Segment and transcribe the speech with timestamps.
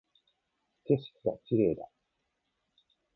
[0.85, 1.87] 景色が綺麗だ